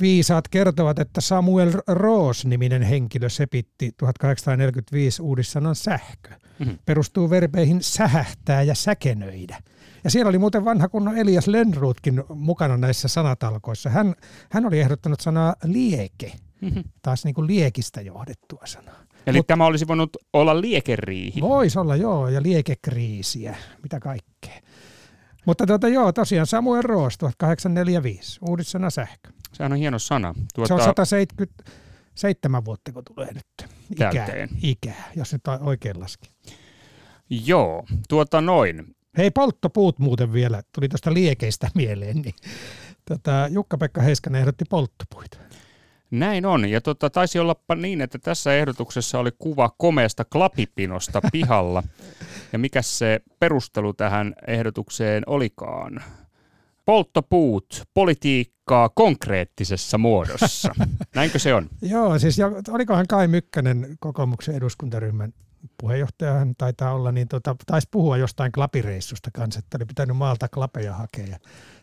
[0.00, 6.30] viisaat kertovat, että Samuel Roos-niminen henkilö sepitti 1845 uudissanan sähkö.
[6.58, 6.78] Mm-hmm.
[6.84, 9.62] Perustuu verbeihin sähähtää ja säkenöidä.
[10.04, 13.90] Ja siellä oli muuten vanha kunnon Elias Lenruutkin mukana näissä sanatalkoissa.
[13.90, 14.14] Hän,
[14.50, 16.84] hän oli ehdottanut sanaa lieke, mm-hmm.
[17.02, 19.04] taas niin kuin liekistä johdettua sanaa.
[19.26, 21.40] Eli Mut, tämä olisi voinut olla liekeriihi.
[21.40, 24.60] Voisi olla, joo, ja liekekriisiä, mitä kaikkea.
[25.44, 29.30] Mutta tuota, joo, tosiaan Samuel Roos 1845, uudissana sähkö.
[29.52, 30.34] Sehän on hieno sana.
[30.54, 30.68] Tuota...
[30.68, 34.26] Se on 177 vuotta, kun tulee nyt ikää,
[34.62, 36.30] ikää jos nyt oikein laski.
[37.30, 38.96] Joo, tuota noin.
[39.16, 42.34] Hei, polttopuut muuten vielä, tuli tuosta liekeistä mieleen, niin
[43.04, 45.38] tota, Jukka-Pekka Heiskanen ehdotti polttopuita.
[46.10, 51.82] Näin on, ja tota, taisi olla niin, että tässä ehdotuksessa oli kuva komeasta klapipinosta pihalla.
[52.54, 56.02] ja mikä se perustelu tähän ehdotukseen olikaan?
[56.84, 60.74] Polttopuut, politiikkaa konkreettisessa muodossa.
[61.14, 61.68] Näinkö se on?
[61.82, 62.36] Joo, siis
[62.68, 65.32] olikohan Kai Mykkänen kokoomuksen eduskuntaryhmän
[65.80, 70.48] puheenjohtaja hän taitaa olla, niin tota, taisi puhua jostain klapireissusta kanssa, että oli pitänyt maalta
[70.48, 71.38] klapeja hakea.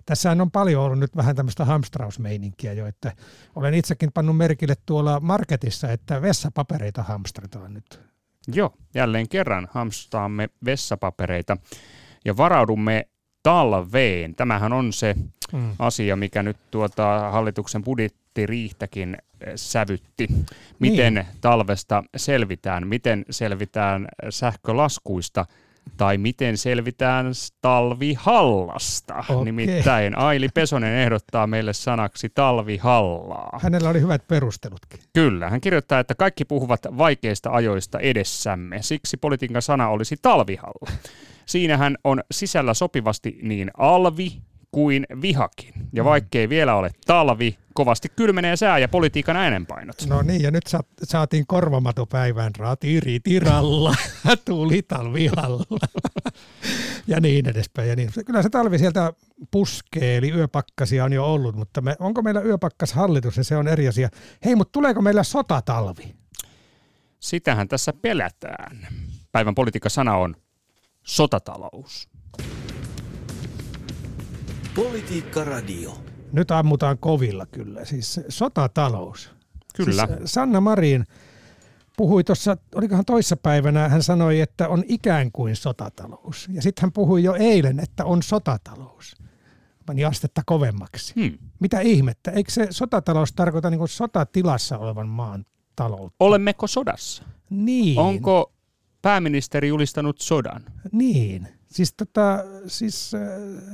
[0.05, 3.11] Tässähän on paljon ollut nyt vähän tämmöistä hamstrausmeininkiä jo, että
[3.55, 8.10] olen itsekin pannut merkille tuolla marketissa, että vessapapereita hamstrataan nyt.
[8.47, 11.57] Joo, jälleen kerran hamstraamme vessapapereita
[12.25, 13.07] ja varaudumme
[13.43, 14.35] talveen.
[14.35, 15.15] Tämähän on se
[15.53, 15.75] mm.
[15.79, 20.27] asia, mikä nyt tuota hallituksen budjettiriihtäkin eh, sävytti.
[20.79, 21.25] Miten niin.
[21.41, 25.45] talvesta selvitään, miten selvitään sähkölaskuista–
[25.97, 29.15] tai miten selvitään talvihallasta.
[29.29, 29.43] Okay.
[29.45, 33.59] Nimittäin Aili Pesonen ehdottaa meille sanaksi talvihallaa.
[33.63, 34.99] Hänellä oli hyvät perustelutkin.
[35.13, 40.91] Kyllä, hän kirjoittaa, että kaikki puhuvat vaikeista ajoista edessämme, siksi politiikan sana olisi talvihalla.
[41.45, 44.41] Siinähän on sisällä sopivasti niin alvi,
[44.71, 45.73] kuin vihakin.
[45.93, 49.95] Ja vaikkei vielä ole talvi, kovasti kylmenee sää ja politiikan äänenpainot.
[50.07, 53.95] No niin, ja nyt sa- saatiin korvamatopäivään ratiri tiralla,
[54.45, 55.63] tuli talvihalla
[57.07, 57.89] ja niin edespäin.
[57.89, 58.09] Ja niin.
[58.25, 59.13] Kyllä se talvi sieltä
[59.51, 63.87] puskee, eli yöpakkasia on jo ollut, mutta me, onko meillä yöpakkashallitus, niin se on eri
[63.87, 64.09] asia.
[64.45, 66.15] Hei, mutta tuleeko meillä sotatalvi?
[67.19, 68.87] Sitähän tässä pelätään.
[69.31, 70.35] Päivän politiikan sana on
[71.03, 72.09] sotatalous.
[74.75, 75.97] Politiikka Radio.
[76.31, 79.31] Nyt ammutaan kovilla kyllä, siis sotatalous.
[79.75, 80.07] Kyllä.
[80.07, 81.05] Siis Sanna Marin
[81.97, 86.47] puhui tuossa, olikohan toissapäivänä, hän sanoi, että on ikään kuin sotatalous.
[86.51, 89.15] Ja sitten hän puhui jo eilen, että on sotatalous.
[89.85, 91.13] Pani astetta kovemmaksi.
[91.15, 91.37] Hmm.
[91.59, 92.31] Mitä ihmettä?
[92.31, 96.15] Eikö se sotatalous tarkoita niin kuin sotatilassa olevan maan taloutta?
[96.19, 97.23] Olemmeko sodassa?
[97.49, 97.99] Niin.
[97.99, 98.53] Onko
[99.01, 100.63] pääministeri julistanut sodan?
[100.91, 101.60] Niin.
[101.71, 103.21] Siis, tota, siis äh,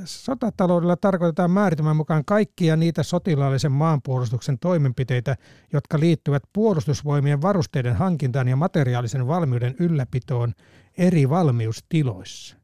[0.06, 5.36] sotataloudella tarkoitetaan määritelmän mukaan kaikkia niitä sotilaallisen maanpuolustuksen toimenpiteitä,
[5.74, 10.54] jotka liittyvät puolustusvoimien varusteiden hankintaan ja materiaalisen valmiuden ylläpitoon
[10.98, 12.58] eri valmiustiloissa.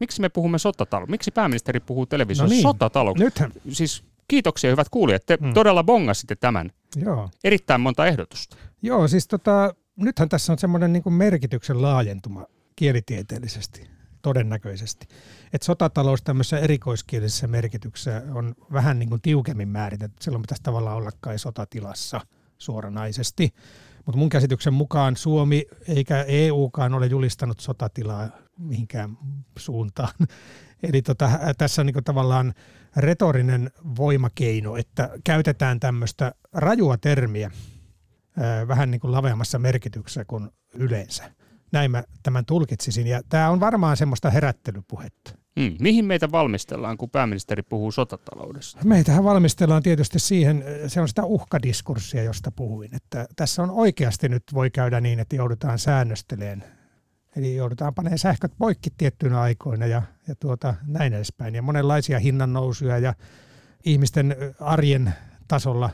[0.00, 1.10] Miksi me puhumme sotataloudesta?
[1.10, 2.62] Miksi pääministeri puhuu televisiossa No niin.
[2.62, 3.24] sotataloudesta?
[3.24, 5.54] Nythän, Siis kiitoksia hyvät kuulijat, te Hmm.
[5.54, 6.70] todella bongasitte tämän.
[6.96, 7.28] joo.
[7.44, 8.56] Erittäin monta ehdotusta.
[8.82, 13.90] Joo, siis tota, nythän tässä on semmoinen niin merkityksen laajentuma kielitieteellisesti,
[14.22, 15.06] todennäköisesti.
[15.52, 20.16] Että sotatalous tämmöisessä erikoiskielisessä merkityksessä on vähän niin kuin tiukemmin määritetty.
[20.20, 22.20] Silloin pitäisi tavallaan olla kai sotatilassa
[22.58, 23.54] suoranaisesti.
[24.06, 28.28] Mutta mun käsityksen mukaan Suomi eikä EUkaan ole julistanut sotatilaa
[28.58, 29.18] mihinkään
[29.58, 30.12] suuntaan.
[30.88, 32.54] Eli tota, tässä on niin tavallaan
[32.96, 37.50] retorinen voimakeino, että käytetään tämmöistä rajua termiä
[38.68, 41.37] vähän niin kuin laveammassa merkityksessä kuin yleensä.
[41.72, 43.06] Näin mä tämän tulkitsisin.
[43.06, 45.38] Ja tämä on varmaan semmoista herättelypuhetta.
[45.60, 45.76] Hmm.
[45.80, 48.84] Mihin meitä valmistellaan, kun pääministeri puhuu sotataloudesta?
[48.84, 54.42] Meitähän valmistellaan tietysti siihen, se on sitä uhkadiskurssia, josta puhuin, että tässä on oikeasti nyt
[54.54, 56.64] voi käydä niin, että joudutaan säännösteleen.
[57.36, 61.54] Eli joudutaan panemaan sähköt poikki tiettyinä aikoina ja, ja tuota, näin edespäin.
[61.54, 63.14] Ja monenlaisia hinnannousuja ja
[63.84, 65.14] ihmisten arjen
[65.48, 65.90] tasolla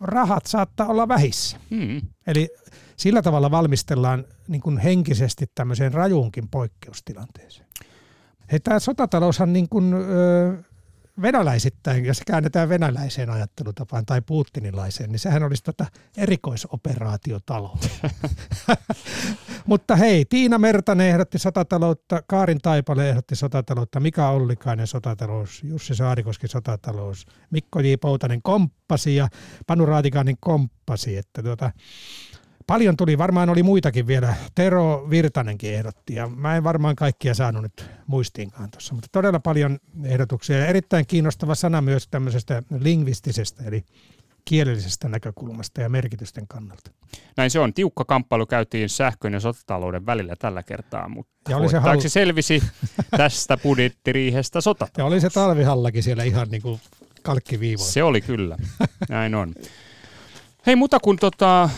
[0.00, 1.56] rahat saattaa olla vähissä.
[1.70, 2.00] Hmm.
[2.26, 2.48] Eli
[2.96, 7.68] sillä tavalla valmistellaan niin kuin henkisesti tämmöiseen rajuunkin poikkeustilanteeseen.
[8.52, 9.98] Hei, tämä sotataloushan niin kuin, ö,
[11.22, 17.80] venäläisittäin, jos käännetään venäläiseen ajattelutapaan tai putinilaiseen, niin sehän olisi tota erikoisoperaatiotalous.
[19.66, 26.48] Mutta hei, Tiina Mertanen ehdotti sotataloutta, Kaarin Taipale ehdotti sotataloutta, Mika Ollikainen sotatalous, Jussi Saarikoski
[26.48, 27.86] sotatalous, Mikko J.
[28.00, 29.28] Poutanen komppasi ja
[29.66, 31.16] Panu Raatikainen komppasi.
[31.16, 31.70] Että tuota,
[32.68, 34.34] paljon tuli, varmaan oli muitakin vielä.
[34.54, 39.78] Tero Virtanenkin ehdotti ja mä en varmaan kaikkia saanut nyt muistiinkaan tuossa, mutta todella paljon
[40.04, 43.84] ehdotuksia ja erittäin kiinnostava sana myös tämmöisestä lingvistisestä eli
[44.44, 46.90] kielellisestä näkökulmasta ja merkitysten kannalta.
[47.36, 47.74] Näin se on.
[47.74, 52.62] Tiukka kamppailu käytiin sähkön ja sotatalouden välillä tällä kertaa, mutta Ja oli se halu- selvisi
[53.16, 54.98] tästä budjettiriihestä sotatalous.
[54.98, 56.80] Ja oli se talvihallakin siellä ihan niin kuin
[57.22, 57.92] kalkkiviivoilla.
[57.92, 58.56] Se oli kyllä.
[59.08, 59.54] Näin on.
[60.66, 61.70] Hei, mutta kun tota,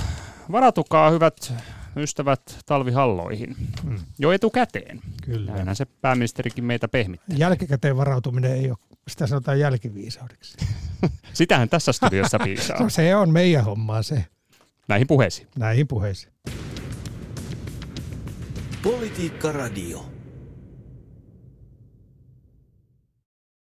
[0.53, 1.53] varatukaa hyvät
[1.97, 5.01] ystävät talvihalloihin Mm, jo etukäteen.
[5.25, 5.53] kyllä.
[5.53, 7.27] Näinhän se pääministerikin meitä pehmitti.
[7.37, 10.57] Jälkikäteen varautuminen ei ole, sitä sanotaan jälkiviisaudeksi.
[11.33, 12.81] Sitähän tässä studiossa piisaa.
[12.83, 14.25] No se on meidän hommaa se,
[14.89, 15.49] Näihin puheisiin.
[15.59, 16.33] näihin puheisiin.
[18.83, 20.07] Politiikka Radio.